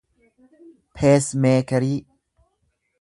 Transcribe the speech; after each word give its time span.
peesmeekerii 0.97 1.95